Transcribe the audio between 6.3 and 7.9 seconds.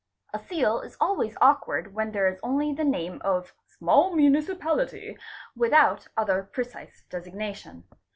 precise designation.